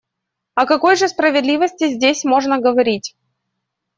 [0.55, 3.15] О какой же справедливости здесь можно говорить?